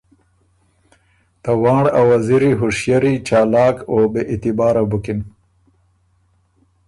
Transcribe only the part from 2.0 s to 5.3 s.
وزیری هوشئری، چالاک او بې اعتباره بُکِن